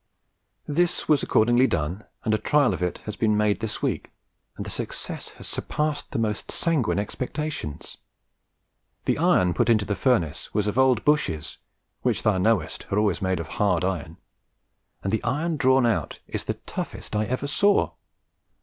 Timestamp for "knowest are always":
12.39-13.21